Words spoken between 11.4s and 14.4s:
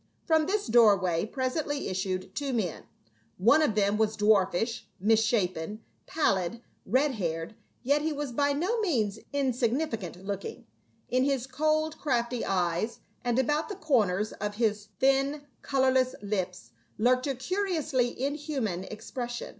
cold crafty eyes and about the corners